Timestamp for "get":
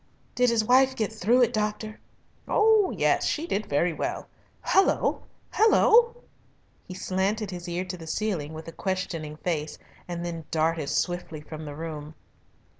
0.95-1.13